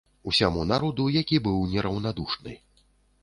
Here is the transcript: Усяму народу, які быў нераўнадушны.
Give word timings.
Усяму 0.29 0.63
народу, 0.71 1.05
які 1.17 1.37
быў 1.47 1.59
нераўнадушны. 1.73 2.57